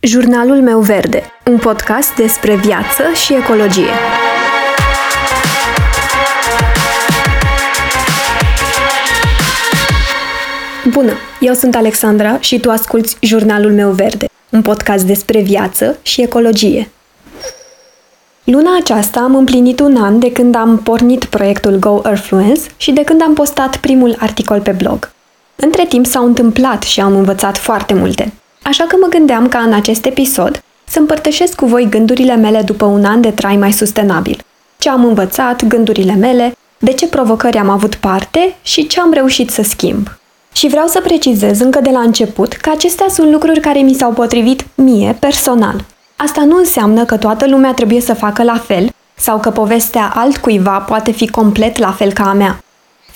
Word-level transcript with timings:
Jurnalul 0.00 0.60
meu 0.62 0.80
verde, 0.80 1.22
un 1.50 1.58
podcast 1.58 2.14
despre 2.14 2.56
viață 2.56 3.02
și 3.24 3.34
ecologie. 3.34 3.90
Bună, 10.90 11.12
eu 11.40 11.54
sunt 11.54 11.74
Alexandra 11.74 12.40
și 12.40 12.60
tu 12.60 12.70
asculți 12.70 13.16
Jurnalul 13.20 13.72
meu 13.72 13.90
verde, 13.90 14.26
un 14.48 14.62
podcast 14.62 15.04
despre 15.04 15.40
viață 15.40 15.98
și 16.02 16.22
ecologie. 16.22 16.90
Luna 18.44 18.76
aceasta 18.80 19.20
am 19.20 19.34
împlinit 19.34 19.80
un 19.80 19.96
an 19.96 20.18
de 20.18 20.32
când 20.32 20.54
am 20.54 20.78
pornit 20.78 21.24
proiectul 21.24 21.76
Go 21.78 22.00
Earthfluence 22.04 22.60
și 22.76 22.92
de 22.92 23.04
când 23.04 23.22
am 23.22 23.34
postat 23.34 23.76
primul 23.76 24.16
articol 24.18 24.60
pe 24.60 24.70
blog. 24.70 25.10
Între 25.56 25.84
timp 25.84 26.06
s-au 26.06 26.24
întâmplat 26.24 26.82
și 26.82 27.00
am 27.00 27.16
învățat 27.16 27.56
foarte 27.56 27.94
multe. 27.94 28.32
Așa 28.68 28.84
că 28.84 28.96
mă 29.00 29.06
gândeam 29.06 29.48
ca 29.48 29.58
în 29.58 29.72
acest 29.72 30.04
episod 30.04 30.62
să 30.84 30.98
împărtășesc 30.98 31.54
cu 31.54 31.66
voi 31.66 31.86
gândurile 31.90 32.36
mele 32.36 32.62
după 32.62 32.84
un 32.84 33.04
an 33.04 33.20
de 33.20 33.30
trai 33.30 33.56
mai 33.56 33.72
sustenabil. 33.72 34.40
Ce 34.78 34.88
am 34.88 35.04
învățat, 35.04 35.64
gândurile 35.64 36.14
mele, 36.14 36.56
de 36.78 36.92
ce 36.92 37.06
provocări 37.06 37.58
am 37.58 37.68
avut 37.68 37.94
parte 37.94 38.56
și 38.62 38.86
ce 38.86 39.00
am 39.00 39.12
reușit 39.12 39.50
să 39.50 39.62
schimb. 39.62 40.06
Și 40.52 40.68
vreau 40.68 40.86
să 40.86 41.00
precizez 41.00 41.60
încă 41.60 41.80
de 41.80 41.90
la 41.90 42.00
început 42.00 42.52
că 42.52 42.70
acestea 42.70 43.06
sunt 43.08 43.32
lucruri 43.32 43.60
care 43.60 43.78
mi 43.78 43.94
s-au 43.94 44.12
potrivit 44.12 44.64
mie 44.74 45.16
personal. 45.20 45.84
Asta 46.16 46.44
nu 46.44 46.56
înseamnă 46.56 47.04
că 47.04 47.16
toată 47.16 47.46
lumea 47.46 47.72
trebuie 47.72 48.00
să 48.00 48.14
facă 48.14 48.42
la 48.42 48.56
fel 48.56 48.88
sau 49.14 49.38
că 49.38 49.50
povestea 49.50 50.12
altcuiva 50.14 50.78
poate 50.78 51.10
fi 51.10 51.28
complet 51.28 51.78
la 51.78 51.92
fel 51.92 52.12
ca 52.12 52.28
a 52.28 52.32
mea. 52.32 52.62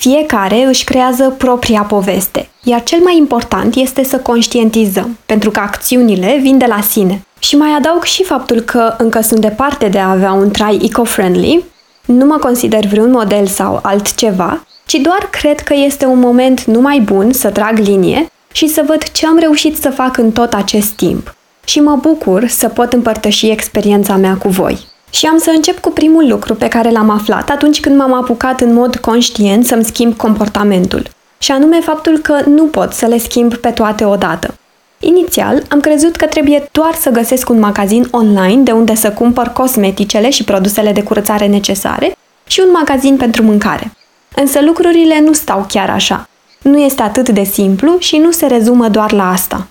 Fiecare 0.03 0.65
își 0.65 0.83
creează 0.83 1.35
propria 1.37 1.81
poveste, 1.81 2.49
iar 2.63 2.83
cel 2.83 2.99
mai 2.99 3.17
important 3.17 3.75
este 3.75 4.03
să 4.03 4.17
conștientizăm, 4.17 5.17
pentru 5.25 5.51
că 5.51 5.59
acțiunile 5.59 6.39
vin 6.41 6.57
de 6.57 6.65
la 6.65 6.81
sine. 6.81 7.25
Și 7.39 7.55
mai 7.55 7.69
adaug 7.77 8.03
și 8.03 8.23
faptul 8.23 8.59
că 8.59 8.95
încă 8.97 9.21
sunt 9.21 9.39
departe 9.39 9.87
de 9.87 9.99
a 9.99 10.09
avea 10.09 10.31
un 10.31 10.51
trai 10.51 10.79
eco-friendly, 10.81 11.63
nu 12.05 12.25
mă 12.25 12.37
consider 12.37 12.85
vreun 12.85 13.11
model 13.11 13.47
sau 13.47 13.79
altceva, 13.81 14.65
ci 14.85 14.93
doar 14.93 15.27
cred 15.31 15.59
că 15.59 15.73
este 15.73 16.05
un 16.05 16.19
moment 16.19 16.63
numai 16.63 16.99
bun 16.99 17.33
să 17.33 17.49
trag 17.49 17.77
linie 17.77 18.31
și 18.51 18.67
să 18.67 18.83
văd 18.87 19.03
ce 19.11 19.25
am 19.25 19.37
reușit 19.37 19.77
să 19.77 19.89
fac 19.89 20.17
în 20.17 20.31
tot 20.31 20.53
acest 20.53 20.89
timp. 20.89 21.35
Și 21.63 21.79
mă 21.79 21.95
bucur 22.01 22.47
să 22.47 22.67
pot 22.67 22.93
împărtăși 22.93 23.49
experiența 23.49 24.15
mea 24.15 24.35
cu 24.35 24.47
voi. 24.47 24.91
Și 25.13 25.25
am 25.25 25.37
să 25.37 25.49
încep 25.55 25.79
cu 25.79 25.89
primul 25.89 26.27
lucru 26.27 26.55
pe 26.55 26.67
care 26.67 26.89
l-am 26.89 27.09
aflat 27.09 27.49
atunci 27.49 27.79
când 27.79 27.97
m-am 27.97 28.13
apucat 28.13 28.61
în 28.61 28.73
mod 28.73 28.95
conștient 28.95 29.65
să-mi 29.65 29.83
schimb 29.83 30.15
comportamentul, 30.15 31.09
și 31.37 31.51
anume 31.51 31.79
faptul 31.79 32.17
că 32.17 32.41
nu 32.47 32.63
pot 32.63 32.93
să 32.93 33.05
le 33.05 33.17
schimb 33.17 33.55
pe 33.55 33.69
toate 33.69 34.05
odată. 34.05 34.55
Inițial, 34.99 35.63
am 35.69 35.79
crezut 35.79 36.15
că 36.15 36.25
trebuie 36.25 36.69
doar 36.71 36.93
să 36.93 37.09
găsesc 37.09 37.49
un 37.49 37.59
magazin 37.59 38.07
online 38.11 38.61
de 38.61 38.71
unde 38.71 38.95
să 38.95 39.11
cumpăr 39.11 39.47
cosmeticele 39.47 40.29
și 40.29 40.43
produsele 40.43 40.91
de 40.91 41.03
curățare 41.03 41.47
necesare 41.47 42.15
și 42.47 42.61
un 42.65 42.71
magazin 42.71 43.17
pentru 43.17 43.43
mâncare. 43.43 43.91
Însă 44.35 44.61
lucrurile 44.61 45.19
nu 45.19 45.33
stau 45.33 45.65
chiar 45.67 45.89
așa. 45.89 46.29
Nu 46.61 46.79
este 46.79 47.01
atât 47.01 47.29
de 47.29 47.43
simplu 47.43 47.95
și 47.99 48.17
nu 48.17 48.31
se 48.31 48.45
rezumă 48.45 48.89
doar 48.89 49.11
la 49.11 49.31
asta. 49.31 49.67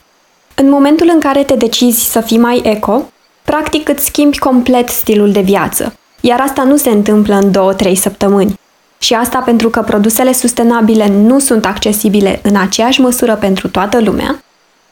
În 0.55 0.69
momentul 0.69 1.11
în 1.13 1.21
care 1.21 1.43
te 1.43 1.55
decizi 1.55 2.11
să 2.11 2.21
fii 2.21 2.39
mai 2.39 2.61
eco, 2.65 3.03
Practic 3.43 3.89
îți 3.89 4.05
schimbi 4.05 4.39
complet 4.39 4.89
stilul 4.89 5.33
de 5.33 5.41
viață, 5.41 5.97
iar 6.21 6.41
asta 6.41 6.63
nu 6.63 6.77
se 6.77 6.91
întâmplă 6.91 7.35
în 7.35 7.75
2-3 7.93 7.93
săptămâni. 7.95 8.61
Și 8.99 9.15
asta 9.15 9.39
pentru 9.39 9.71
că 9.71 9.81
produsele 9.81 10.33
sustenabile 10.33 11.09
nu 11.09 11.39
sunt 11.39 11.67
accesibile 11.67 12.41
în 12.43 12.57
aceeași 12.57 13.01
măsură 13.01 13.35
pentru 13.35 13.69
toată 13.69 14.01
lumea, 14.01 14.45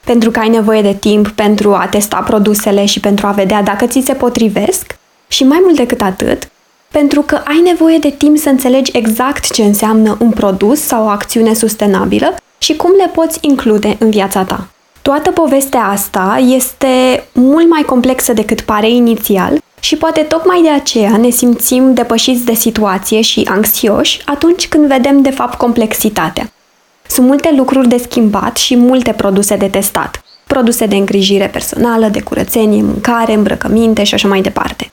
pentru 0.04 0.30
că 0.30 0.38
ai 0.38 0.48
nevoie 0.48 0.82
de 0.82 0.94
timp 0.94 1.28
pentru 1.28 1.74
a 1.74 1.86
testa 1.86 2.16
produsele 2.16 2.84
și 2.84 3.00
pentru 3.00 3.26
a 3.26 3.30
vedea 3.30 3.62
dacă 3.62 3.86
ți 3.86 4.02
se 4.04 4.12
potrivesc, 4.12 4.98
și 5.28 5.44
mai 5.44 5.58
mult 5.62 5.76
decât 5.76 6.00
atât, 6.00 6.48
pentru 6.90 7.22
că 7.22 7.40
ai 7.44 7.60
nevoie 7.64 7.98
de 7.98 8.10
timp 8.10 8.38
să 8.38 8.48
înțelegi 8.48 8.90
exact 8.96 9.52
ce 9.52 9.62
înseamnă 9.62 10.16
un 10.20 10.30
produs 10.30 10.80
sau 10.80 11.04
o 11.04 11.08
acțiune 11.08 11.54
sustenabilă 11.54 12.34
și 12.58 12.76
cum 12.76 12.90
le 12.96 13.10
poți 13.14 13.38
include 13.40 13.96
în 13.98 14.10
viața 14.10 14.44
ta. 14.44 14.66
Toată 15.02 15.30
povestea 15.30 15.84
asta 15.84 16.42
este 16.48 17.24
mult 17.32 17.68
mai 17.68 17.82
complexă 17.82 18.32
decât 18.32 18.60
pare 18.60 18.90
inițial 18.90 19.58
și 19.80 19.96
poate 19.96 20.20
tocmai 20.20 20.62
de 20.62 20.70
aceea 20.70 21.16
ne 21.16 21.30
simțim 21.30 21.94
depășiți 21.94 22.44
de 22.44 22.54
situație 22.54 23.20
și 23.20 23.46
anxioși 23.50 24.20
atunci 24.24 24.68
când 24.68 24.86
vedem 24.86 25.22
de 25.22 25.30
fapt 25.30 25.58
complexitatea. 25.58 26.52
Sunt 27.06 27.26
multe 27.26 27.54
lucruri 27.56 27.88
de 27.88 27.96
schimbat 27.96 28.56
și 28.56 28.76
multe 28.76 29.12
produse 29.12 29.56
de 29.56 29.66
testat. 29.66 30.22
Produse 30.46 30.86
de 30.86 30.96
îngrijire 30.96 31.46
personală, 31.46 32.06
de 32.06 32.20
curățenie, 32.20 32.82
mâncare, 32.82 33.34
îmbrăcăminte 33.34 34.04
și 34.04 34.14
așa 34.14 34.28
mai 34.28 34.40
departe. 34.40 34.90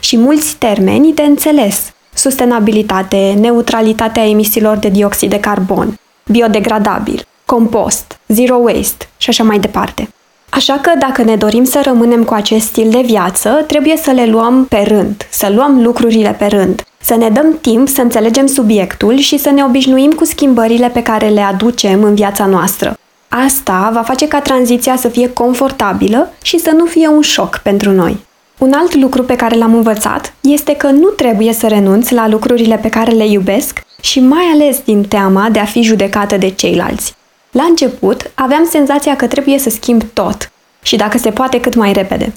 Și 0.00 0.16
mulți 0.16 0.56
termeni 0.56 1.12
de 1.12 1.22
înțeles. 1.22 1.92
Sustenabilitate, 2.14 3.36
neutralitatea 3.40 4.28
emisiilor 4.28 4.76
de 4.76 4.88
dioxid 4.88 5.30
de 5.30 5.40
carbon, 5.40 5.98
biodegradabil, 6.26 7.26
compost, 7.46 8.18
zero 8.28 8.56
waste 8.56 9.08
și 9.16 9.28
așa 9.28 9.44
mai 9.44 9.58
departe. 9.58 10.08
Așa 10.48 10.78
că 10.82 10.90
dacă 10.98 11.22
ne 11.22 11.36
dorim 11.36 11.64
să 11.64 11.80
rămânem 11.84 12.24
cu 12.24 12.34
acest 12.34 12.66
stil 12.66 12.90
de 12.90 13.00
viață, 13.04 13.64
trebuie 13.66 13.96
să 13.96 14.10
le 14.10 14.26
luăm 14.26 14.64
pe 14.64 14.84
rând, 14.86 15.26
să 15.30 15.52
luăm 15.54 15.82
lucrurile 15.82 16.36
pe 16.38 16.46
rând, 16.46 16.82
să 17.00 17.16
ne 17.16 17.28
dăm 17.28 17.58
timp 17.60 17.88
să 17.88 18.00
înțelegem 18.00 18.46
subiectul 18.46 19.16
și 19.16 19.38
să 19.38 19.50
ne 19.50 19.64
obișnuim 19.64 20.10
cu 20.10 20.24
schimbările 20.24 20.88
pe 20.88 21.02
care 21.02 21.28
le 21.28 21.40
aducem 21.40 22.02
în 22.02 22.14
viața 22.14 22.46
noastră. 22.46 22.98
Asta 23.28 23.90
va 23.92 24.02
face 24.02 24.28
ca 24.28 24.40
tranziția 24.40 24.96
să 24.96 25.08
fie 25.08 25.32
confortabilă 25.32 26.32
și 26.42 26.58
să 26.58 26.70
nu 26.76 26.84
fie 26.84 27.08
un 27.08 27.20
șoc 27.20 27.60
pentru 27.62 27.90
noi. 27.90 28.16
Un 28.58 28.72
alt 28.72 28.94
lucru 28.94 29.22
pe 29.22 29.36
care 29.36 29.56
l-am 29.56 29.74
învățat 29.74 30.34
este 30.40 30.76
că 30.76 30.86
nu 30.86 31.08
trebuie 31.08 31.52
să 31.52 31.66
renunț 31.66 32.10
la 32.10 32.28
lucrurile 32.28 32.76
pe 32.76 32.88
care 32.88 33.10
le 33.10 33.26
iubesc 33.26 33.80
și 34.00 34.20
mai 34.20 34.44
ales 34.52 34.80
din 34.84 35.02
teama 35.02 35.48
de 35.48 35.58
a 35.58 35.64
fi 35.64 35.82
judecată 35.82 36.36
de 36.36 36.50
ceilalți. 36.50 37.14
La 37.54 37.62
început, 37.62 38.30
aveam 38.34 38.66
senzația 38.70 39.16
că 39.16 39.26
trebuie 39.26 39.58
să 39.58 39.70
schimb 39.70 40.02
tot 40.12 40.50
și 40.82 40.96
dacă 40.96 41.18
se 41.18 41.30
poate 41.30 41.60
cât 41.60 41.74
mai 41.74 41.92
repede. 41.92 42.32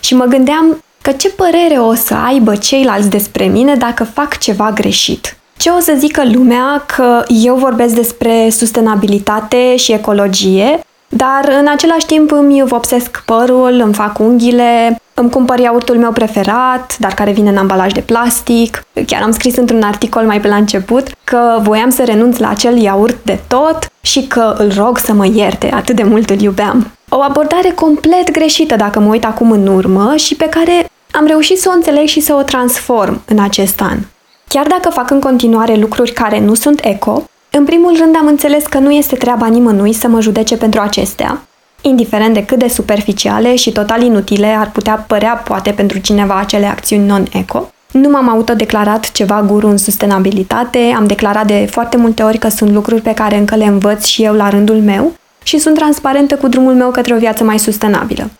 Și 0.00 0.14
mă 0.14 0.24
gândeam 0.24 0.82
că 1.02 1.12
ce 1.12 1.30
părere 1.30 1.74
o 1.78 1.94
să 1.94 2.14
aibă 2.14 2.56
ceilalți 2.56 3.10
despre 3.10 3.44
mine 3.44 3.74
dacă 3.74 4.04
fac 4.04 4.38
ceva 4.38 4.70
greșit. 4.70 5.36
Ce 5.56 5.70
o 5.70 5.80
să 5.80 5.94
zică 5.98 6.22
lumea 6.32 6.84
că 6.96 7.22
eu 7.28 7.54
vorbesc 7.54 7.94
despre 7.94 8.48
sustenabilitate 8.50 9.76
și 9.76 9.92
ecologie, 9.92 10.80
dar 11.08 11.56
în 11.60 11.68
același 11.68 12.06
timp 12.06 12.30
îmi 12.30 12.62
vopsesc 12.66 13.22
părul, 13.26 13.80
îmi 13.84 13.94
fac 13.94 14.18
unghiile, 14.18 15.01
îmi 15.14 15.30
cumpăr 15.30 15.58
iaurtul 15.58 15.96
meu 15.96 16.12
preferat, 16.12 16.96
dar 16.98 17.14
care 17.14 17.32
vine 17.32 17.50
în 17.50 17.56
ambalaj 17.56 17.92
de 17.92 18.00
plastic. 18.00 18.86
Chiar 19.06 19.22
am 19.22 19.32
scris 19.32 19.56
într-un 19.56 19.82
articol 19.82 20.22
mai 20.22 20.40
pe 20.40 20.48
la 20.48 20.56
început 20.56 21.06
că 21.24 21.58
voiam 21.62 21.90
să 21.90 22.04
renunț 22.04 22.38
la 22.38 22.48
acel 22.48 22.76
iaurt 22.76 23.16
de 23.24 23.40
tot 23.48 23.78
și 24.00 24.26
că 24.26 24.54
îl 24.58 24.72
rog 24.76 24.98
să 24.98 25.12
mă 25.12 25.26
ierte, 25.26 25.70
atât 25.74 25.96
de 25.96 26.02
mult 26.02 26.30
îl 26.30 26.40
iubeam. 26.40 26.90
O 27.08 27.20
abordare 27.20 27.70
complet 27.70 28.30
greșită 28.30 28.76
dacă 28.76 29.00
mă 29.00 29.10
uit 29.10 29.24
acum 29.24 29.50
în 29.50 29.66
urmă 29.66 30.16
și 30.16 30.34
pe 30.34 30.48
care 30.48 30.90
am 31.10 31.26
reușit 31.26 31.60
să 31.60 31.68
o 31.72 31.74
înțeleg 31.74 32.06
și 32.06 32.20
să 32.20 32.34
o 32.34 32.42
transform 32.42 33.22
în 33.26 33.38
acest 33.38 33.80
an. 33.80 33.98
Chiar 34.48 34.66
dacă 34.66 34.88
fac 34.90 35.10
în 35.10 35.20
continuare 35.20 35.74
lucruri 35.74 36.12
care 36.12 36.40
nu 36.40 36.54
sunt 36.54 36.80
eco, 36.84 37.22
în 37.50 37.64
primul 37.64 37.96
rând 37.96 38.16
am 38.16 38.26
înțeles 38.26 38.64
că 38.66 38.78
nu 38.78 38.90
este 38.90 39.16
treaba 39.16 39.46
nimănui 39.46 39.92
să 39.92 40.08
mă 40.08 40.20
judece 40.20 40.56
pentru 40.56 40.80
acestea, 40.80 41.40
indiferent 41.82 42.34
de 42.34 42.44
cât 42.44 42.58
de 42.58 42.68
superficiale 42.68 43.54
și 43.54 43.72
total 43.72 44.02
inutile 44.02 44.46
ar 44.46 44.70
putea 44.70 45.04
părea 45.06 45.42
poate 45.44 45.70
pentru 45.70 45.98
cineva 45.98 46.38
acele 46.38 46.66
acțiuni 46.66 47.06
non-eco. 47.06 47.72
Nu 47.92 48.08
m-am 48.08 48.28
autodeclarat 48.28 49.12
ceva 49.12 49.42
guru 49.46 49.68
în 49.68 49.76
sustenabilitate, 49.76 50.94
am 50.96 51.06
declarat 51.06 51.46
de 51.46 51.66
foarte 51.70 51.96
multe 51.96 52.22
ori 52.22 52.38
că 52.38 52.48
sunt 52.48 52.70
lucruri 52.70 53.00
pe 53.00 53.14
care 53.14 53.36
încă 53.36 53.56
le 53.56 53.64
învăț 53.64 54.04
și 54.04 54.22
eu 54.22 54.34
la 54.34 54.48
rândul 54.48 54.80
meu 54.80 55.12
și 55.42 55.58
sunt 55.58 55.74
transparentă 55.74 56.36
cu 56.36 56.48
drumul 56.48 56.74
meu 56.74 56.90
către 56.90 57.14
o 57.14 57.18
viață 57.18 57.44
mai 57.44 57.58
sustenabilă. 57.58 58.30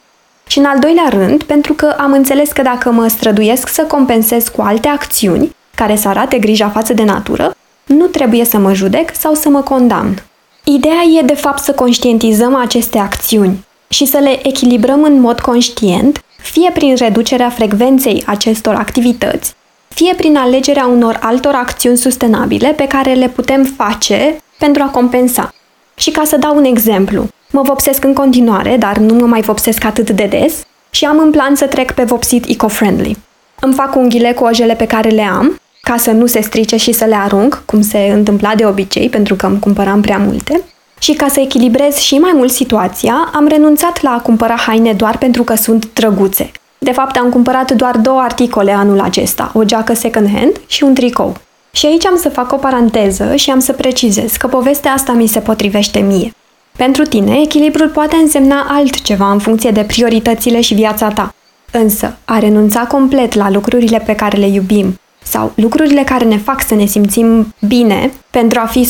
Și 0.46 0.58
în 0.58 0.64
al 0.64 0.78
doilea 0.78 1.08
rând, 1.08 1.42
pentru 1.42 1.72
că 1.72 1.94
am 1.98 2.12
înțeles 2.12 2.52
că 2.52 2.62
dacă 2.62 2.90
mă 2.90 3.06
străduiesc 3.06 3.68
să 3.68 3.82
compensez 3.82 4.48
cu 4.48 4.62
alte 4.62 4.88
acțiuni 4.88 5.56
care 5.74 5.96
să 5.96 6.08
arate 6.08 6.38
grija 6.38 6.68
față 6.68 6.92
de 6.92 7.02
natură, 7.02 7.54
nu 7.84 8.06
trebuie 8.06 8.44
să 8.44 8.58
mă 8.58 8.74
judec 8.74 9.16
sau 9.16 9.34
să 9.34 9.48
mă 9.48 9.60
condamn. 9.60 10.22
Ideea 10.64 11.02
e 11.18 11.22
de 11.22 11.34
fapt 11.34 11.62
să 11.62 11.72
conștientizăm 11.72 12.54
aceste 12.54 12.98
acțiuni 12.98 13.64
și 13.88 14.04
să 14.04 14.18
le 14.18 14.46
echilibrăm 14.48 15.02
în 15.02 15.20
mod 15.20 15.40
conștient, 15.40 16.24
fie 16.36 16.70
prin 16.74 16.94
reducerea 16.96 17.50
frecvenței 17.50 18.22
acestor 18.26 18.74
activități, 18.74 19.54
fie 19.88 20.14
prin 20.16 20.36
alegerea 20.36 20.86
unor 20.86 21.18
altor 21.22 21.54
acțiuni 21.54 21.96
sustenabile 21.96 22.68
pe 22.68 22.86
care 22.86 23.12
le 23.12 23.28
putem 23.28 23.64
face 23.76 24.36
pentru 24.58 24.82
a 24.82 24.90
compensa. 24.90 25.54
Și 25.94 26.10
ca 26.10 26.24
să 26.24 26.36
dau 26.36 26.56
un 26.56 26.64
exemplu, 26.64 27.26
mă 27.50 27.62
vopsesc 27.62 28.04
în 28.04 28.14
continuare, 28.14 28.76
dar 28.76 28.96
nu 28.96 29.14
mă 29.14 29.26
mai 29.26 29.40
vopsesc 29.40 29.84
atât 29.84 30.10
de 30.10 30.24
des 30.24 30.64
și 30.90 31.04
am 31.04 31.18
în 31.18 31.30
plan 31.30 31.54
să 31.54 31.66
trec 31.66 31.92
pe 31.92 32.02
vopsit 32.04 32.44
eco-friendly. 32.46 33.16
Îmi 33.60 33.74
fac 33.74 33.94
unghiile 33.94 34.32
cu 34.32 34.44
ojele 34.44 34.74
pe 34.74 34.86
care 34.86 35.08
le 35.08 35.22
am 35.22 35.60
ca 35.88 35.96
să 35.96 36.10
nu 36.10 36.26
se 36.26 36.40
strice 36.40 36.76
și 36.76 36.92
să 36.92 37.04
le 37.04 37.14
arunc, 37.14 37.62
cum 37.66 37.80
se 37.80 37.98
întâmpla 37.98 38.54
de 38.54 38.66
obicei, 38.66 39.08
pentru 39.08 39.34
că 39.34 39.46
îmi 39.46 39.58
cumpăram 39.58 40.00
prea 40.00 40.18
multe. 40.18 40.62
Și 40.98 41.12
ca 41.12 41.28
să 41.28 41.40
echilibrez 41.40 41.96
și 41.96 42.18
mai 42.18 42.32
mult 42.34 42.50
situația, 42.50 43.30
am 43.34 43.46
renunțat 43.46 44.02
la 44.02 44.10
a 44.10 44.20
cumpăra 44.20 44.54
haine 44.54 44.92
doar 44.92 45.18
pentru 45.18 45.42
că 45.42 45.54
sunt 45.54 45.92
drăguțe. 45.92 46.50
De 46.78 46.92
fapt, 46.92 47.16
am 47.16 47.28
cumpărat 47.28 47.72
doar 47.72 47.96
două 47.96 48.20
articole 48.20 48.72
anul 48.72 49.00
acesta, 49.00 49.50
o 49.54 49.64
geacă 49.64 49.92
second-hand 49.92 50.60
și 50.66 50.84
un 50.84 50.94
tricou. 50.94 51.36
Și 51.72 51.86
aici 51.86 52.06
am 52.06 52.16
să 52.16 52.28
fac 52.28 52.52
o 52.52 52.56
paranteză 52.56 53.34
și 53.36 53.50
am 53.50 53.58
să 53.58 53.72
precizez 53.72 54.32
că 54.32 54.46
povestea 54.46 54.92
asta 54.92 55.12
mi 55.12 55.26
se 55.26 55.40
potrivește 55.40 55.98
mie. 55.98 56.32
Pentru 56.76 57.02
tine, 57.02 57.40
echilibrul 57.40 57.88
poate 57.88 58.16
însemna 58.16 58.66
altceva 58.68 59.30
în 59.30 59.38
funcție 59.38 59.70
de 59.70 59.82
prioritățile 59.82 60.60
și 60.60 60.74
viața 60.74 61.08
ta. 61.08 61.34
Însă, 61.72 62.16
a 62.24 62.38
renunța 62.38 62.80
complet 62.80 63.34
la 63.34 63.50
lucrurile 63.50 64.02
pe 64.06 64.14
care 64.14 64.36
le 64.36 64.46
iubim 64.46 64.96
sau 65.22 65.52
lucrurile 65.54 66.02
care 66.02 66.24
ne 66.24 66.38
fac 66.38 66.62
să 66.66 66.74
ne 66.74 66.84
simțim 66.84 67.54
bine 67.66 68.12
pentru 68.30 68.60
a 68.60 68.66
fi 68.66 68.88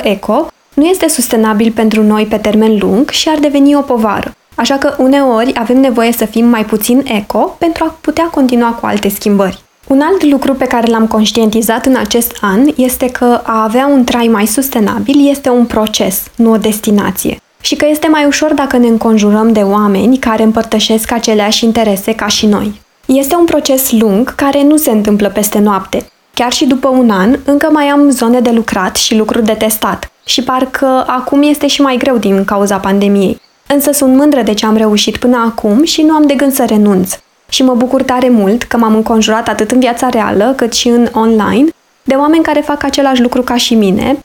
100% 0.00 0.02
eco 0.02 0.46
nu 0.74 0.84
este 0.84 1.08
sustenabil 1.08 1.72
pentru 1.72 2.02
noi 2.02 2.26
pe 2.26 2.36
termen 2.36 2.78
lung 2.78 3.10
și 3.10 3.28
ar 3.28 3.38
deveni 3.38 3.76
o 3.76 3.80
povară. 3.80 4.34
Așa 4.54 4.76
că 4.76 4.94
uneori 4.98 5.52
avem 5.54 5.80
nevoie 5.80 6.12
să 6.12 6.24
fim 6.24 6.46
mai 6.46 6.64
puțin 6.64 7.02
eco 7.04 7.56
pentru 7.58 7.84
a 7.84 7.96
putea 8.00 8.24
continua 8.24 8.68
cu 8.70 8.86
alte 8.86 9.08
schimbări. 9.08 9.62
Un 9.86 10.00
alt 10.00 10.24
lucru 10.24 10.54
pe 10.54 10.64
care 10.66 10.90
l-am 10.90 11.06
conștientizat 11.06 11.86
în 11.86 11.96
acest 11.96 12.36
an 12.40 12.68
este 12.76 13.10
că 13.10 13.40
a 13.42 13.62
avea 13.62 13.86
un 13.86 14.04
trai 14.04 14.26
mai 14.26 14.46
sustenabil 14.46 15.28
este 15.30 15.48
un 15.48 15.64
proces, 15.64 16.22
nu 16.36 16.50
o 16.50 16.56
destinație. 16.56 17.40
Și 17.60 17.76
că 17.76 17.86
este 17.90 18.08
mai 18.08 18.24
ușor 18.24 18.54
dacă 18.54 18.76
ne 18.76 18.86
înconjurăm 18.86 19.52
de 19.52 19.60
oameni 19.60 20.18
care 20.18 20.42
împărtășesc 20.42 21.12
aceleași 21.12 21.64
interese 21.64 22.14
ca 22.14 22.26
și 22.26 22.46
noi. 22.46 22.80
Este 23.16 23.34
un 23.34 23.44
proces 23.44 23.90
lung 23.90 24.34
care 24.34 24.62
nu 24.62 24.76
se 24.76 24.90
întâmplă 24.90 25.28
peste 25.28 25.58
noapte. 25.58 26.10
Chiar 26.34 26.52
și 26.52 26.66
după 26.66 26.88
un 26.88 27.10
an, 27.10 27.38
încă 27.44 27.68
mai 27.72 27.84
am 27.84 28.10
zone 28.10 28.40
de 28.40 28.50
lucrat 28.50 28.96
și 28.96 29.16
lucruri 29.16 29.44
de 29.44 29.52
testat. 29.52 30.12
Și 30.24 30.42
parcă 30.42 31.04
acum 31.06 31.42
este 31.42 31.66
și 31.66 31.80
mai 31.80 31.96
greu 31.96 32.16
din 32.16 32.44
cauza 32.44 32.76
pandemiei. 32.76 33.40
Însă 33.66 33.90
sunt 33.92 34.16
mândră 34.16 34.42
de 34.42 34.54
ce 34.54 34.66
am 34.66 34.76
reușit 34.76 35.16
până 35.16 35.36
acum 35.46 35.84
și 35.84 36.02
nu 36.02 36.14
am 36.14 36.26
de 36.26 36.34
gând 36.34 36.52
să 36.52 36.64
renunț. 36.64 37.18
Și 37.48 37.62
mă 37.62 37.74
bucur 37.74 38.02
tare 38.02 38.28
mult 38.28 38.62
că 38.62 38.76
m-am 38.76 38.94
înconjurat 38.94 39.48
atât 39.48 39.70
în 39.70 39.78
viața 39.80 40.08
reală 40.08 40.52
cât 40.56 40.72
și 40.72 40.88
în 40.88 41.08
online 41.12 41.68
de 42.02 42.14
oameni 42.14 42.42
care 42.42 42.60
fac 42.60 42.82
același 42.82 43.22
lucru 43.22 43.42
ca 43.42 43.56
și 43.56 43.74
mine, 43.74 44.18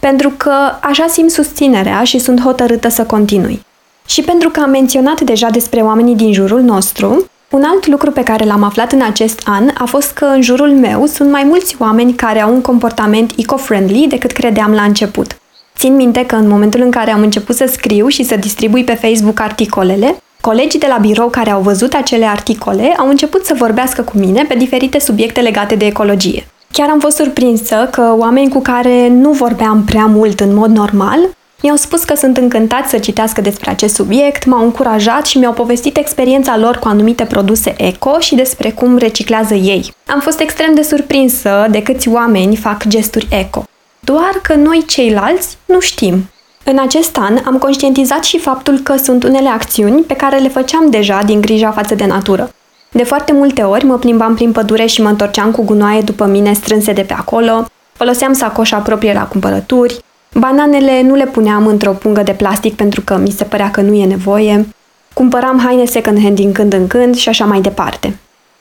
pentru 0.00 0.32
că 0.36 0.54
așa 0.80 1.06
simt 1.06 1.30
susținerea 1.30 2.04
și 2.04 2.18
sunt 2.18 2.40
hotărâtă 2.40 2.88
să 2.88 3.04
continui. 3.04 3.64
Și 4.06 4.22
pentru 4.22 4.50
că 4.50 4.60
am 4.60 4.70
menționat 4.70 5.20
deja 5.20 5.50
despre 5.50 5.80
oamenii 5.80 6.16
din 6.16 6.32
jurul 6.32 6.60
nostru, 6.60 7.26
un 7.52 7.62
alt 7.62 7.86
lucru 7.86 8.10
pe 8.10 8.22
care 8.22 8.44
l-am 8.44 8.62
aflat 8.62 8.92
în 8.92 9.02
acest 9.02 9.40
an 9.44 9.68
a 9.78 9.84
fost 9.84 10.12
că 10.12 10.24
în 10.24 10.42
jurul 10.42 10.70
meu 10.70 11.06
sunt 11.06 11.30
mai 11.30 11.44
mulți 11.44 11.76
oameni 11.78 12.14
care 12.14 12.42
au 12.42 12.52
un 12.54 12.60
comportament 12.60 13.32
eco-friendly 13.36 14.06
decât 14.08 14.30
credeam 14.30 14.72
la 14.72 14.82
început. 14.82 15.36
Țin 15.76 15.96
minte 15.96 16.26
că 16.26 16.34
în 16.34 16.48
momentul 16.48 16.80
în 16.80 16.90
care 16.90 17.10
am 17.10 17.20
început 17.20 17.56
să 17.56 17.68
scriu 17.72 18.08
și 18.08 18.22
să 18.22 18.36
distribui 18.36 18.84
pe 18.84 18.94
Facebook 18.94 19.40
articolele, 19.40 20.16
colegii 20.40 20.78
de 20.78 20.86
la 20.88 20.96
birou 20.96 21.28
care 21.28 21.50
au 21.50 21.60
văzut 21.60 21.94
acele 21.94 22.24
articole 22.24 22.94
au 22.98 23.08
început 23.08 23.44
să 23.44 23.54
vorbească 23.58 24.02
cu 24.02 24.18
mine 24.18 24.44
pe 24.48 24.54
diferite 24.54 24.98
subiecte 24.98 25.40
legate 25.40 25.74
de 25.74 25.86
ecologie. 25.86 26.46
Chiar 26.72 26.88
am 26.90 27.00
fost 27.00 27.16
surprinsă 27.16 27.88
că 27.90 28.14
oameni 28.18 28.48
cu 28.48 28.60
care 28.60 29.08
nu 29.08 29.30
vorbeam 29.30 29.84
prea 29.84 30.06
mult 30.06 30.40
în 30.40 30.54
mod 30.54 30.70
normal 30.70 31.18
mi-au 31.62 31.76
spus 31.76 32.04
că 32.04 32.14
sunt 32.14 32.36
încântați 32.36 32.90
să 32.90 32.98
citească 32.98 33.40
despre 33.40 33.70
acest 33.70 33.94
subiect, 33.94 34.44
m-au 34.44 34.64
încurajat 34.64 35.26
și 35.26 35.38
mi-au 35.38 35.52
povestit 35.52 35.96
experiența 35.96 36.56
lor 36.56 36.76
cu 36.76 36.88
anumite 36.88 37.24
produse 37.24 37.74
eco 37.76 38.18
și 38.18 38.34
despre 38.34 38.70
cum 38.70 38.96
reciclează 38.96 39.54
ei. 39.54 39.94
Am 40.06 40.20
fost 40.20 40.40
extrem 40.40 40.74
de 40.74 40.82
surprinsă 40.82 41.66
de 41.70 41.82
câți 41.82 42.08
oameni 42.08 42.56
fac 42.56 42.86
gesturi 42.86 43.28
eco. 43.30 43.64
Doar 44.00 44.40
că 44.42 44.54
noi 44.54 44.84
ceilalți 44.86 45.56
nu 45.64 45.80
știm. 45.80 46.30
În 46.64 46.78
acest 46.78 47.16
an 47.16 47.38
am 47.44 47.58
conștientizat 47.58 48.24
și 48.24 48.38
faptul 48.38 48.78
că 48.78 48.96
sunt 48.96 49.24
unele 49.24 49.48
acțiuni 49.48 50.02
pe 50.02 50.14
care 50.14 50.38
le 50.38 50.48
făceam 50.48 50.90
deja 50.90 51.22
din 51.22 51.40
grija 51.40 51.70
față 51.70 51.94
de 51.94 52.06
natură. 52.06 52.50
De 52.90 53.04
foarte 53.04 53.32
multe 53.32 53.62
ori 53.62 53.84
mă 53.84 53.98
plimbam 53.98 54.34
prin 54.34 54.52
pădure 54.52 54.86
și 54.86 55.02
mă 55.02 55.08
întorceam 55.08 55.50
cu 55.50 55.64
gunoaie 55.64 56.00
după 56.00 56.24
mine 56.24 56.52
strânse 56.52 56.92
de 56.92 57.02
pe 57.02 57.12
acolo, 57.12 57.66
foloseam 57.92 58.32
sacoșa 58.32 58.78
proprie 58.78 59.12
la 59.12 59.26
cumpărături, 59.26 59.98
bananele 60.32 61.02
nu 61.02 61.14
le 61.14 61.26
puneam 61.26 61.66
într-o 61.66 61.90
pungă 61.90 62.22
de 62.22 62.32
plastic 62.32 62.74
pentru 62.74 63.00
că 63.00 63.16
mi 63.16 63.30
se 63.30 63.44
părea 63.44 63.70
că 63.70 63.80
nu 63.80 63.94
e 63.94 64.04
nevoie, 64.04 64.66
cumpăram 65.14 65.58
haine 65.58 65.84
second-hand 65.84 66.34
din 66.34 66.52
când 66.52 66.72
în 66.72 66.86
când 66.86 67.14
și 67.14 67.28
așa 67.28 67.44
mai 67.44 67.60
departe. 67.60 68.16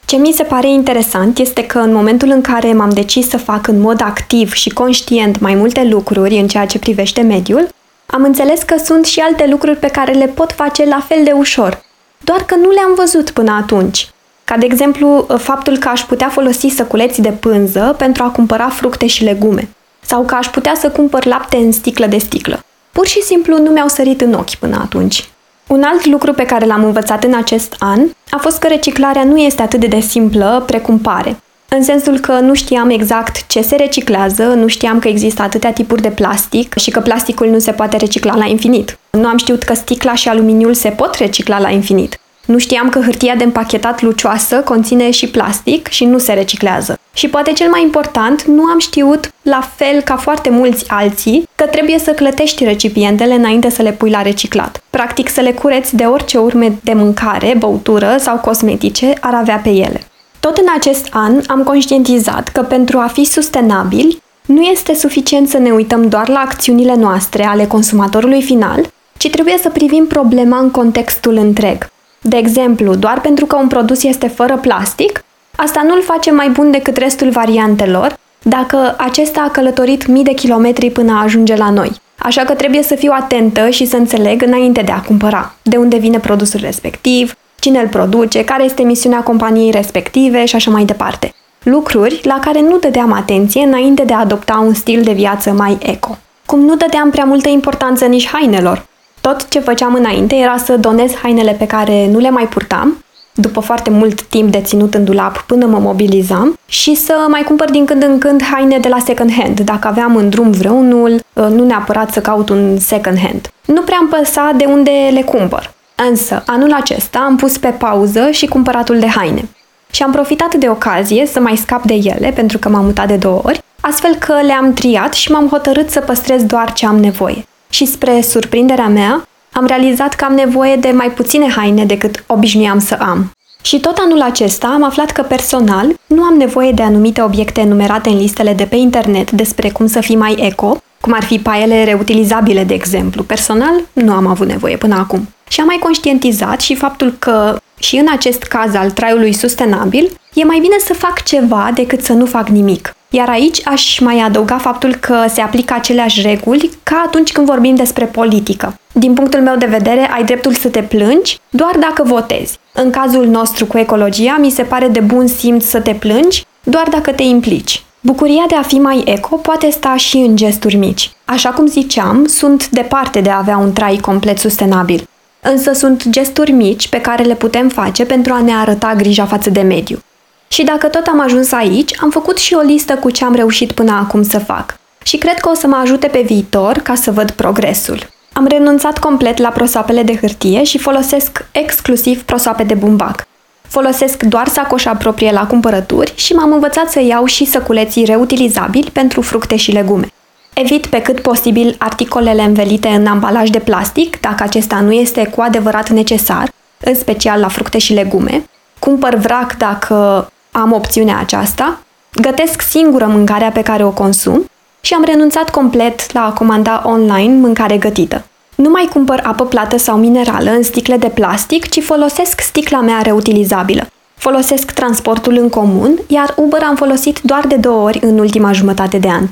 Ce 0.06 0.18
mi 0.18 0.32
se 0.32 0.44
pare 0.44 0.70
interesant 0.70 1.38
este 1.38 1.66
că 1.66 1.80
în 1.80 1.94
momentul 1.94 2.30
în 2.30 2.42
care 2.42 2.74
m-am 2.74 2.90
decis 2.90 3.30
să 3.30 3.38
fac 3.38 3.68
în 3.68 3.80
mod 3.80 4.02
activ 4.02 4.54
și 4.54 4.70
conștient 4.70 5.40
mai 5.40 5.56
multe 5.56 5.84
lucruri 5.84 6.40
în 6.40 6.48
ceea 6.48 6.66
ce 6.66 6.80
privește 6.80 7.22
mediul, 7.22 7.68
am 8.06 8.24
înțeles 8.24 8.62
că 8.62 8.76
sunt 8.84 9.06
și 9.06 9.20
alte 9.20 9.48
lucruri 9.50 9.78
pe 9.78 9.88
care 9.88 10.12
le 10.12 10.28
pot 10.28 10.52
face 10.52 10.86
la 10.86 11.06
fel 11.08 11.24
de 11.24 11.32
ușor, 11.32 11.84
doar 12.18 12.44
că 12.44 12.56
nu 12.56 12.70
le-am 12.70 12.94
văzut 12.96 13.30
până 13.30 13.52
atunci. 13.62 14.10
Ca 14.44 14.58
de 14.58 14.66
exemplu 14.66 15.28
faptul 15.38 15.78
că 15.78 15.88
aș 15.88 16.02
putea 16.02 16.30
folosi 16.30 16.68
săculeți 16.68 17.22
de 17.22 17.32
pânză 17.32 17.96
pentru 17.98 18.24
a 18.24 18.30
cumpăra 18.30 18.70
fructe 18.70 19.08
și 19.08 19.24
legume, 19.24 19.70
sau 20.12 20.24
că 20.24 20.36
aș 20.36 20.48
putea 20.48 20.74
să 20.76 20.90
cumpăr 20.90 21.26
lapte 21.26 21.58
în 21.58 21.72
sticlă 21.72 22.06
de 22.06 22.18
sticlă. 22.18 22.64
Pur 22.92 23.08
și 23.08 23.22
simplu 23.22 23.58
nu 23.58 23.70
mi-au 23.72 23.88
sărit 23.88 24.22
în 24.22 24.34
ochi 24.34 24.56
până 24.56 24.80
atunci. 24.84 25.30
Un 25.68 25.84
alt 25.84 26.06
lucru 26.06 26.34
pe 26.34 26.46
care 26.46 26.66
l-am 26.66 26.84
învățat 26.84 27.24
în 27.24 27.34
acest 27.36 27.76
an 27.80 28.02
a 28.30 28.38
fost 28.38 28.60
că 28.60 28.68
reciclarea 28.68 29.24
nu 29.24 29.38
este 29.38 29.62
atât 29.62 29.86
de 29.86 30.00
simplă 30.00 30.64
precum 30.66 31.00
pare. 31.00 31.40
În 31.68 31.84
sensul 31.84 32.20
că 32.20 32.32
nu 32.32 32.54
știam 32.54 32.90
exact 32.90 33.48
ce 33.48 33.62
se 33.62 33.76
reciclează, 33.76 34.44
nu 34.44 34.68
știam 34.68 35.00
că 35.00 35.08
există 35.08 35.42
atâtea 35.42 35.74
tipuri 35.74 36.02
de 36.02 36.10
plastic 36.10 36.78
și 36.78 36.92
că 36.92 37.00
plasticul 37.00 37.48
nu 37.48 37.60
se 37.60 37.72
poate 37.72 37.98
recicla 37.98 38.36
la 38.36 38.46
infinit. 38.46 38.98
Nu 39.10 39.28
am 39.28 39.38
știut 39.38 39.64
că 39.64 39.74
sticla 39.74 40.16
și 40.16 40.30
aluminiul 40.30 40.74
se 40.74 40.90
pot 40.90 41.16
recicla 41.16 41.60
la 41.60 41.70
infinit. 41.70 42.20
Nu 42.52 42.58
știam 42.58 42.90
că 42.90 43.00
hârtia 43.00 43.36
de 43.36 43.44
împachetat 43.44 44.02
lucioasă 44.02 44.56
conține 44.56 45.12
și 45.12 45.28
plastic 45.28 45.88
și 45.88 46.06
nu 46.06 46.18
se 46.18 46.34
reciclează. 46.34 47.00
Și 47.14 47.28
poate 47.28 47.52
cel 47.52 47.70
mai 47.70 47.82
important, 47.82 48.44
nu 48.44 48.64
am 48.64 48.80
știut, 48.80 49.32
la 49.42 49.62
fel 49.76 50.02
ca 50.02 50.16
foarte 50.18 50.50
mulți 50.50 50.86
alții, 50.88 51.48
că 51.56 51.66
trebuie 51.66 52.00
să 52.00 52.12
clătești 52.12 52.64
recipientele 52.64 53.34
înainte 53.34 53.70
să 53.70 53.82
le 53.82 53.92
pui 53.92 54.10
la 54.10 54.22
reciclat. 54.22 54.84
Practic 54.90 55.30
să 55.30 55.42
le 55.42 55.52
cureți 55.52 55.96
de 55.96 56.04
orice 56.04 56.38
urme 56.38 56.80
de 56.84 56.94
mâncare, 56.94 57.56
băutură 57.58 58.16
sau 58.20 58.38
cosmetice 58.38 59.14
ar 59.22 59.34
avea 59.34 59.58
pe 59.64 59.70
ele. 59.70 60.02
Tot 60.40 60.58
în 60.58 60.68
acest 60.78 61.08
an 61.12 61.42
am 61.48 61.64
conștientizat 61.64 62.48
că 62.48 62.62
pentru 62.62 62.98
a 62.98 63.08
fi 63.14 63.24
sustenabili, 63.24 64.22
nu 64.46 64.62
este 64.62 64.94
suficient 64.94 65.50
să 65.50 65.58
ne 65.58 65.72
uităm 65.72 66.10
doar 66.10 66.30
la 66.30 66.40
acțiunile 66.40 66.96
noastre 66.96 67.44
ale 67.44 67.66
consumatorului 67.66 68.42
final, 68.42 68.92
ci 69.18 69.30
trebuie 69.30 69.58
să 69.62 69.70
privim 69.70 70.06
problema 70.08 70.60
în 70.60 70.72
contextul 70.72 71.36
întreg. 71.36 71.90
De 72.22 72.38
exemplu, 72.38 72.96
doar 72.96 73.22
pentru 73.22 73.46
că 73.46 73.56
un 73.56 73.68
produs 73.68 74.04
este 74.04 74.28
fără 74.28 74.58
plastic, 74.58 75.24
asta 75.56 75.82
nu 75.88 75.94
îl 75.94 76.02
face 76.02 76.32
mai 76.32 76.50
bun 76.50 76.72
decât 76.72 76.98
restul 76.98 77.30
variantelor, 77.30 78.18
dacă 78.42 78.96
acesta 78.98 79.42
a 79.48 79.52
călătorit 79.52 80.08
mii 80.08 80.24
de 80.24 80.34
kilometri 80.34 80.92
până 80.92 81.12
a 81.12 81.22
ajunge 81.22 81.56
la 81.56 81.70
noi. 81.70 81.92
Așa 82.18 82.44
că 82.44 82.54
trebuie 82.54 82.84
să 82.84 82.96
fiu 82.96 83.12
atentă 83.16 83.70
și 83.70 83.86
să 83.86 83.96
înțeleg 83.96 84.42
înainte 84.42 84.82
de 84.82 84.92
a 84.92 85.02
cumpăra 85.02 85.54
de 85.62 85.78
unde 85.78 85.98
vine 85.98 86.20
produsul 86.20 86.60
respectiv, 86.60 87.36
cine 87.60 87.80
îl 87.80 87.88
produce, 87.88 88.44
care 88.44 88.64
este 88.64 88.82
misiunea 88.84 89.20
companiei 89.20 89.72
respective 89.72 90.46
și 90.46 90.56
așa 90.56 90.72
mai 90.72 90.86
departe. 90.86 91.34
Lucruri 91.64 92.20
la 92.24 92.40
care 92.40 92.62
nu 92.62 92.78
dădeam 92.78 93.12
atenție 93.12 93.64
înainte 93.64 94.04
de 94.04 94.14
a 94.14 94.20
adopta 94.20 94.64
un 94.66 94.74
stil 94.74 95.02
de 95.02 95.12
viață 95.12 95.52
mai 95.52 95.78
eco. 95.82 96.18
Cum 96.46 96.60
nu 96.60 96.76
dădeam 96.76 97.10
prea 97.10 97.24
multă 97.24 97.50
importanță 97.50 98.06
nici 98.06 98.28
hainelor. 98.28 98.86
Tot 99.22 99.50
ce 99.50 99.60
făceam 99.60 99.94
înainte 99.94 100.36
era 100.36 100.58
să 100.58 100.78
donez 100.78 101.14
hainele 101.22 101.52
pe 101.52 101.66
care 101.66 102.08
nu 102.08 102.20
le 102.20 102.30
mai 102.30 102.48
purtam, 102.48 103.04
după 103.34 103.60
foarte 103.60 103.90
mult 103.90 104.22
timp 104.22 104.52
de 104.52 104.62
ținut 104.62 104.94
în 104.94 105.04
dulap 105.04 105.42
până 105.42 105.66
mă 105.66 105.80
mobilizam 105.80 106.58
și 106.66 106.96
să 106.96 107.26
mai 107.30 107.42
cumpăr 107.42 107.70
din 107.70 107.86
când 107.86 108.04
în 108.04 108.18
când 108.18 108.44
haine 108.44 108.78
de 108.78 108.88
la 108.88 109.00
second 109.06 109.32
hand. 109.32 109.60
Dacă 109.60 109.88
aveam 109.88 110.16
în 110.16 110.30
drum 110.30 110.52
vreunul, 110.52 111.20
ă, 111.38 111.48
nu 111.48 111.66
neapărat 111.66 112.12
să 112.12 112.22
caut 112.22 112.50
un 112.50 112.78
second 112.80 113.20
hand. 113.20 113.52
Nu 113.66 113.82
prea 113.82 113.98
îmi 114.00 114.10
păsa 114.10 114.52
de 114.58 114.66
unde 114.66 114.92
le 115.12 115.22
cumpăr. 115.22 115.74
Însă, 116.10 116.44
anul 116.46 116.74
acesta 116.74 117.20
am 117.20 117.36
pus 117.36 117.58
pe 117.58 117.68
pauză 117.70 118.30
și 118.32 118.46
cumpăratul 118.46 119.00
de 119.00 119.08
haine. 119.08 119.50
Și 119.92 120.04
am 120.04 120.12
profitat 120.12 120.56
de 120.56 120.70
ocazie 120.70 121.26
să 121.26 121.40
mai 121.40 121.56
scap 121.56 121.84
de 121.84 121.94
ele, 121.94 122.32
pentru 122.36 122.58
că 122.58 122.70
m-am 122.70 122.86
mutat 122.86 123.08
de 123.08 123.16
două 123.16 123.42
ori, 123.44 123.62
astfel 123.82 124.16
că 124.16 124.34
le-am 124.46 124.74
triat 124.74 125.14
și 125.14 125.32
m-am 125.32 125.48
hotărât 125.48 125.90
să 125.90 126.00
păstrez 126.00 126.44
doar 126.44 126.74
ce 126.74 126.86
am 126.86 127.00
nevoie. 127.00 127.46
Și 127.72 127.86
spre 127.86 128.22
surprinderea 128.22 128.88
mea, 128.88 129.28
am 129.52 129.66
realizat 129.66 130.14
că 130.14 130.26
am 130.26 130.34
nevoie 130.34 130.76
de 130.76 130.92
mai 130.92 131.12
puține 131.12 131.50
haine 131.50 131.86
decât 131.86 132.24
obișnuiam 132.28 132.80
să 132.80 132.98
am. 133.00 133.32
Și 133.62 133.80
tot 133.80 133.98
anul 133.98 134.22
acesta 134.22 134.68
am 134.68 134.84
aflat 134.84 135.12
că 135.12 135.22
personal 135.22 135.88
nu 136.06 136.24
am 136.24 136.34
nevoie 136.38 136.72
de 136.72 136.82
anumite 136.82 137.22
obiecte 137.22 137.62
enumerate 137.62 138.10
în 138.10 138.18
listele 138.18 138.54
de 138.54 138.64
pe 138.66 138.76
internet 138.76 139.32
despre 139.32 139.70
cum 139.70 139.88
să 139.88 140.02
fii 140.02 140.16
mai 140.16 140.36
eco, 140.40 140.82
cum 141.02 141.14
ar 141.14 141.24
fi 141.24 141.40
paiele 141.40 141.84
reutilizabile, 141.84 142.64
de 142.64 142.74
exemplu. 142.74 143.24
Personal, 143.24 143.74
nu 143.94 144.14
am 144.14 144.28
avut 144.28 144.48
nevoie 144.48 144.78
până 144.78 144.96
acum. 144.96 145.28
Și 145.48 145.60
am 145.60 145.66
mai 145.66 145.80
conștientizat 145.80 146.62
și 146.62 146.76
faptul 146.76 147.14
că 147.20 147.58
și 147.84 147.96
în 147.96 148.08
acest 148.12 148.44
caz 148.44 148.76
al 148.76 148.92
traiului 148.92 149.34
sustenabil, 149.34 150.20
e 150.34 150.44
mai 150.44 150.60
bine 150.60 150.76
să 150.86 150.94
fac 150.94 151.24
ceva 151.24 151.72
decât 151.74 152.04
să 152.04 152.14
nu 152.14 152.26
fac 152.26 152.48
nimic. 152.48 152.96
Iar 153.10 153.30
aici 153.30 153.68
aș 153.68 154.00
mai 154.00 154.20
adăuga 154.20 154.58
faptul 154.58 154.96
că 154.96 155.26
se 155.34 155.42
aplică 155.42 155.74
aceleași 155.74 156.22
reguli 156.22 156.70
ca 156.84 157.04
atunci 157.06 157.32
când 157.32 157.48
vorbim 157.48 157.76
despre 157.76 158.06
politică. 158.06 158.76
Din 158.92 159.14
punctul 159.14 159.40
meu 159.40 159.56
de 159.56 159.66
vedere, 159.66 160.10
ai 160.14 160.24
dreptul 160.24 160.54
să 160.54 160.68
te 160.68 160.82
plângi 160.82 161.40
doar 161.50 161.76
dacă 161.80 162.04
votezi. 162.04 162.60
În 162.74 162.90
cazul 162.90 163.28
nostru 163.28 163.66
cu 163.66 163.78
ecologia, 163.78 164.38
mi 164.40 164.50
se 164.50 164.64
pare 164.64 164.88
de 164.88 165.00
bun 165.00 165.28
simț 165.28 165.66
să 165.66 165.80
te 165.80 165.92
plângi 165.92 166.46
doar 166.64 166.88
dacă 166.90 167.12
te 167.12 167.24
implici. 167.24 167.84
Bucuria 168.02 168.44
de 168.48 168.56
a 168.56 168.62
fi 168.62 168.80
mai 168.80 169.04
eco 169.06 169.36
poate 169.36 169.70
sta 169.70 169.96
și 169.96 170.18
în 170.18 170.36
gesturi 170.36 170.76
mici. 170.76 171.12
Așa 171.26 171.50
cum 171.50 171.66
ziceam, 171.68 172.26
sunt 172.26 172.70
departe 172.70 173.22
de 173.22 173.30
a 173.30 173.38
avea 173.38 173.58
un 173.58 173.74
trai 173.74 173.98
complet 174.02 174.38
sustenabil. 174.38 175.08
Însă 175.42 175.72
sunt 175.74 176.08
gesturi 176.10 176.52
mici 176.52 176.90
pe 176.90 177.02
care 177.02 177.24
le 177.24 177.36
putem 177.36 177.70
face 177.70 178.06
pentru 178.06 178.34
a 178.34 178.42
ne 178.42 178.54
arăta 178.54 178.94
grija 178.96 179.26
față 179.26 179.50
de 179.50 179.62
mediu. 179.62 180.02
Și 180.48 180.64
dacă 180.64 180.88
tot 180.88 181.06
am 181.06 181.22
ajuns 181.22 181.52
aici, 181.52 181.92
am 182.02 182.10
făcut 182.10 182.38
și 182.38 182.54
o 182.54 182.60
listă 182.60 182.96
cu 182.96 183.10
ce 183.10 183.26
am 183.26 183.36
reușit 183.36 183.72
până 183.72 183.92
acum 183.92 184.24
să 184.24 184.40
fac. 184.40 184.80
Și 185.04 185.18
cred 185.18 185.40
că 185.40 185.50
o 185.50 185.54
să 185.54 185.68
mă 185.68 185.76
ajute 185.82 186.08
pe 186.08 186.22
viitor 186.22 186.78
ca 186.78 186.96
să 186.96 187.12
văd 187.12 187.32
progresul. 187.32 188.10
Am 188.34 188.48
renunțat 188.48 189.00
complet 189.00 189.38
la 189.38 189.50
prosoapele 189.50 190.04
de 190.04 190.16
hârtie 190.16 190.64
și 190.64 190.78
folosesc 190.78 191.46
exclusiv 191.52 192.24
prosoape 192.24 192.64
de 192.64 192.74
bumbac. 192.74 193.28
Folosesc 193.62 194.24
doar 194.24 194.48
sacoșa 194.48 194.96
proprie 194.96 195.32
la 195.32 195.48
cumpărături 195.48 196.14
și 196.16 196.34
m-am 196.34 196.54
învățat 196.54 196.92
să 196.92 197.02
iau 197.02 197.26
și 197.26 197.46
săculeții 197.46 198.06
reutilizabili 198.06 198.90
pentru 198.94 199.22
fructe 199.22 199.56
și 199.56 199.72
legume. 199.72 200.08
Evit 200.54 200.86
pe 200.86 201.02
cât 201.02 201.20
posibil 201.20 201.76
articolele 201.78 202.44
învelite 202.44 202.88
în 202.88 203.08
ambalaj 203.08 203.50
de 203.50 203.60
plastic, 203.60 204.20
dacă 204.20 204.44
acesta 204.44 204.80
nu 204.80 204.92
este 204.92 205.28
cu 205.36 205.42
adevărat 205.42 205.90
necesar, 205.90 206.52
în 206.78 206.96
special 206.96 207.40
la 207.40 207.48
fructe 207.48 207.78
și 207.78 207.94
legume. 207.94 208.44
Cumpăr 208.80 209.16
vrac 209.16 209.58
dacă 209.58 210.32
am 210.52 210.72
opțiunea 210.72 211.20
aceasta. 211.20 211.80
Gătesc 212.22 212.62
singură 212.62 213.06
mâncarea 213.06 213.50
pe 213.52 213.62
care 213.62 213.86
o 213.86 213.90
consum 213.90 214.46
și 214.82 214.94
am 214.94 215.04
renunțat 215.04 215.50
complet 215.50 216.14
la 216.14 216.26
a 216.26 216.32
comanda 216.32 216.82
online 216.86 217.40
mâncare 217.40 217.78
gătită. 217.78 218.26
Nu 218.56 218.70
mai 218.70 218.90
cumpăr 218.94 219.22
apă 219.24 219.46
plată 219.46 219.78
sau 219.78 219.98
minerală 219.98 220.52
în 220.52 220.64
sticle 220.64 220.98
de 220.98 221.08
plastic, 221.08 221.70
ci 221.70 221.84
folosesc 221.84 222.40
sticla 222.42 222.82
mea 222.82 223.02
reutilizabilă. 223.02 223.88
Folosesc 224.16 224.72
transportul 224.72 225.38
în 225.38 225.50
comun, 225.50 226.00
iar 226.08 226.34
Uber 226.38 226.64
am 226.64 226.76
folosit 226.76 227.20
doar 227.20 227.48
de 227.48 227.56
două 227.56 227.84
ori 227.84 228.00
în 228.02 228.20
ultima 228.20 228.52
jumătate 228.52 228.98
de 228.98 229.10
an. 229.10 229.28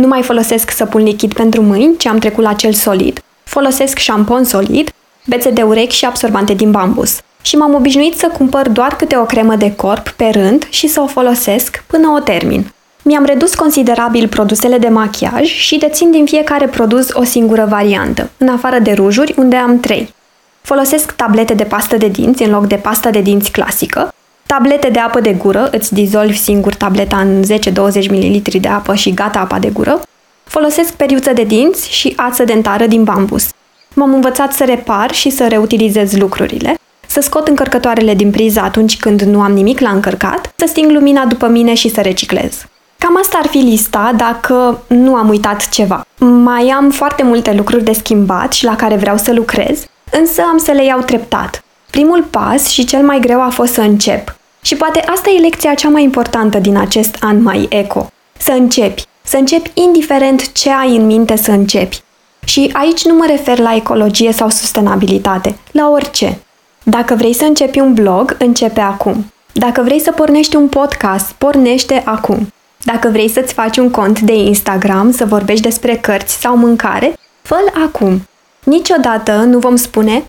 Nu 0.00 0.06
mai 0.06 0.22
folosesc 0.22 0.70
săpun 0.70 1.02
lichid 1.02 1.32
pentru 1.32 1.62
mâini, 1.62 1.96
ci 1.96 2.06
am 2.06 2.18
trecut 2.18 2.44
la 2.44 2.52
cel 2.52 2.72
solid. 2.72 3.22
Folosesc 3.44 3.98
șampon 3.98 4.44
solid, 4.44 4.90
bețe 5.26 5.50
de 5.50 5.62
urechi 5.62 5.96
și 5.96 6.04
absorbante 6.04 6.54
din 6.54 6.70
bambus. 6.70 7.18
Și 7.42 7.56
m-am 7.56 7.74
obișnuit 7.74 8.18
să 8.18 8.26
cumpăr 8.26 8.68
doar 8.68 8.96
câte 8.96 9.16
o 9.16 9.24
cremă 9.24 9.56
de 9.56 9.74
corp 9.74 10.08
pe 10.08 10.24
rând 10.24 10.66
și 10.70 10.86
să 10.86 11.00
o 11.00 11.06
folosesc 11.06 11.84
până 11.86 12.08
o 12.08 12.18
termin. 12.18 12.72
Mi-am 13.02 13.24
redus 13.24 13.54
considerabil 13.54 14.28
produsele 14.28 14.78
de 14.78 14.88
machiaj 14.88 15.46
și 15.46 15.78
dețin 15.78 16.10
din 16.10 16.24
fiecare 16.24 16.66
produs 16.66 17.08
o 17.12 17.24
singură 17.24 17.66
variantă, 17.68 18.30
în 18.36 18.48
afară 18.48 18.78
de 18.78 18.92
rujuri, 18.92 19.34
unde 19.36 19.56
am 19.56 19.80
trei. 19.80 20.14
Folosesc 20.60 21.12
tablete 21.12 21.54
de 21.54 21.64
pastă 21.64 21.96
de 21.96 22.08
dinți 22.08 22.42
în 22.42 22.50
loc 22.50 22.66
de 22.66 22.76
pasta 22.76 23.10
de 23.10 23.20
dinți 23.20 23.50
clasică, 23.50 24.12
tablete 24.52 24.88
de 24.88 24.98
apă 24.98 25.20
de 25.20 25.32
gură, 25.32 25.68
îți 25.72 25.94
dizolvi 25.94 26.36
singur 26.36 26.74
tableta 26.74 27.16
în 27.16 27.42
10-20 27.42 28.10
ml 28.10 28.42
de 28.60 28.68
apă 28.68 28.94
și 28.94 29.14
gata 29.14 29.38
apa 29.38 29.58
de 29.58 29.68
gură, 29.68 30.00
folosesc 30.44 30.92
periuță 30.92 31.32
de 31.32 31.42
dinți 31.42 31.90
și 31.90 32.12
ață 32.16 32.44
dentară 32.44 32.86
din 32.86 33.04
bambus. 33.04 33.48
M-am 33.94 34.14
învățat 34.14 34.52
să 34.52 34.64
repar 34.64 35.12
și 35.12 35.30
să 35.30 35.46
reutilizez 35.48 36.16
lucrurile, 36.16 36.74
să 37.06 37.20
scot 37.20 37.48
încărcătoarele 37.48 38.14
din 38.14 38.30
priză 38.30 38.60
atunci 38.60 38.96
când 38.96 39.22
nu 39.22 39.40
am 39.40 39.52
nimic 39.52 39.80
la 39.80 39.90
încărcat, 39.90 40.52
să 40.56 40.64
sting 40.68 40.90
lumina 40.90 41.24
după 41.24 41.46
mine 41.46 41.74
și 41.74 41.88
să 41.88 42.00
reciclez. 42.00 42.64
Cam 42.98 43.16
asta 43.20 43.38
ar 43.42 43.48
fi 43.48 43.58
lista 43.58 44.12
dacă 44.16 44.82
nu 44.86 45.14
am 45.14 45.28
uitat 45.28 45.68
ceva. 45.68 46.06
Mai 46.18 46.68
am 46.76 46.90
foarte 46.90 47.22
multe 47.22 47.52
lucruri 47.52 47.84
de 47.84 47.92
schimbat 47.92 48.52
și 48.52 48.64
la 48.64 48.76
care 48.76 48.96
vreau 48.96 49.16
să 49.16 49.32
lucrez, 49.32 49.84
însă 50.10 50.42
am 50.50 50.58
să 50.58 50.70
le 50.70 50.84
iau 50.84 51.00
treptat. 51.00 51.64
Primul 51.90 52.22
pas 52.22 52.68
și 52.68 52.84
cel 52.84 53.02
mai 53.02 53.20
greu 53.20 53.42
a 53.42 53.48
fost 53.48 53.72
să 53.72 53.80
încep. 53.80 54.38
Și 54.62 54.76
poate 54.76 55.00
asta 55.00 55.30
e 55.30 55.40
lecția 55.40 55.74
cea 55.74 55.88
mai 55.88 56.02
importantă 56.02 56.58
din 56.58 56.76
acest 56.76 57.16
an 57.20 57.42
mai 57.42 57.66
eco. 57.70 58.10
Să 58.38 58.52
începi. 58.52 59.04
Să 59.22 59.36
începi 59.36 59.70
indiferent 59.74 60.52
ce 60.52 60.70
ai 60.70 60.96
în 60.96 61.06
minte 61.06 61.36
să 61.36 61.50
începi. 61.50 62.00
Și 62.44 62.70
aici 62.72 63.04
nu 63.04 63.14
mă 63.14 63.24
refer 63.28 63.58
la 63.58 63.74
ecologie 63.74 64.32
sau 64.32 64.48
sustenabilitate, 64.48 65.56
la 65.70 65.88
orice. 65.88 66.38
Dacă 66.82 67.14
vrei 67.14 67.34
să 67.34 67.44
începi 67.44 67.78
un 67.78 67.94
blog, 67.94 68.36
începe 68.38 68.80
acum. 68.80 69.32
Dacă 69.52 69.82
vrei 69.82 70.00
să 70.00 70.10
pornești 70.12 70.56
un 70.56 70.68
podcast, 70.68 71.32
pornește 71.32 72.02
acum. 72.04 72.52
Dacă 72.84 73.08
vrei 73.08 73.28
să-ți 73.28 73.52
faci 73.52 73.76
un 73.76 73.90
cont 73.90 74.20
de 74.20 74.32
Instagram, 74.34 75.12
să 75.12 75.24
vorbești 75.24 75.62
despre 75.62 75.96
cărți 75.96 76.40
sau 76.40 76.56
mâncare, 76.56 77.18
fă-l 77.42 77.82
acum. 77.84 78.28
Niciodată 78.64 79.32
nu 79.32 79.58
vom 79.58 79.76
spune, 79.76 80.24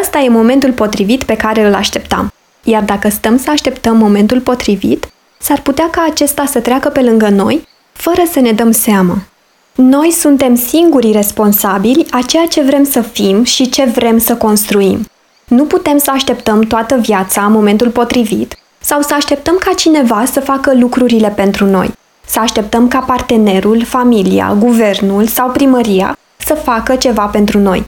ăsta 0.00 0.18
e 0.18 0.28
momentul 0.28 0.72
potrivit 0.72 1.24
pe 1.24 1.36
care 1.36 1.66
îl 1.66 1.74
așteptam. 1.74 2.32
Iar 2.70 2.82
dacă 2.82 3.08
stăm 3.08 3.38
să 3.38 3.50
așteptăm 3.50 3.96
momentul 3.96 4.40
potrivit, 4.40 5.08
s-ar 5.38 5.60
putea 5.60 5.90
ca 5.90 6.06
acesta 6.10 6.44
să 6.44 6.60
treacă 6.60 6.88
pe 6.88 7.00
lângă 7.00 7.28
noi, 7.28 7.68
fără 7.92 8.22
să 8.32 8.40
ne 8.40 8.52
dăm 8.52 8.70
seama. 8.70 9.16
Noi 9.74 10.10
suntem 10.10 10.54
singurii 10.54 11.12
responsabili 11.12 12.06
a 12.10 12.20
ceea 12.26 12.46
ce 12.46 12.62
vrem 12.62 12.84
să 12.84 13.00
fim 13.00 13.44
și 13.44 13.68
ce 13.68 13.84
vrem 13.84 14.18
să 14.18 14.36
construim. 14.36 15.06
Nu 15.44 15.64
putem 15.64 15.98
să 15.98 16.10
așteptăm 16.10 16.60
toată 16.60 16.96
viața 16.96 17.40
momentul 17.40 17.88
potrivit 17.88 18.54
sau 18.78 19.00
să 19.00 19.14
așteptăm 19.14 19.56
ca 19.58 19.72
cineva 19.72 20.24
să 20.32 20.40
facă 20.40 20.74
lucrurile 20.74 21.28
pentru 21.28 21.64
noi. 21.64 21.90
Să 22.26 22.40
așteptăm 22.40 22.88
ca 22.88 22.98
partenerul, 22.98 23.84
familia, 23.84 24.56
guvernul 24.58 25.26
sau 25.26 25.50
primăria 25.50 26.18
să 26.36 26.54
facă 26.54 26.96
ceva 26.96 27.24
pentru 27.24 27.58
noi. 27.58 27.84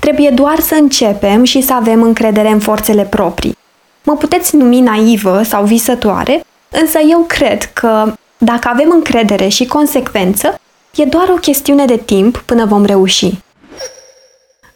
Trebuie 0.00 0.30
doar 0.30 0.60
să 0.60 0.74
începem 0.74 1.44
și 1.44 1.60
să 1.60 1.72
avem 1.72 2.02
încredere 2.02 2.48
în 2.48 2.58
forțele 2.58 3.02
proprii. 3.02 3.56
Mă 4.04 4.16
puteți 4.16 4.56
numi 4.56 4.80
naivă 4.80 5.42
sau 5.42 5.64
visătoare, 5.64 6.44
însă 6.68 6.98
eu 6.98 7.24
cred 7.26 7.72
că 7.72 8.14
dacă 8.38 8.68
avem 8.68 8.90
încredere 8.90 9.48
și 9.48 9.66
consecvență, 9.66 10.60
e 10.94 11.04
doar 11.04 11.28
o 11.28 11.34
chestiune 11.34 11.84
de 11.84 11.96
timp 11.96 12.36
până 12.36 12.64
vom 12.64 12.84
reuși. 12.84 13.30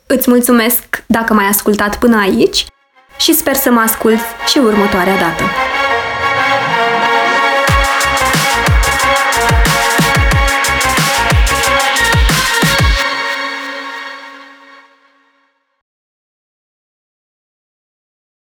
Îți 0.07 0.31
mulțumesc 0.31 1.05
dacă 1.07 1.35
m-ai 1.35 1.47
ascultat 1.47 1.99
până 1.99 2.19
aici 2.21 2.67
și 3.19 3.35
sper 3.35 3.55
să 3.55 3.71
mă 3.71 3.81
asculți 3.81 4.25
și 4.47 4.59
următoarea 4.59 5.17
dată. 5.17 5.43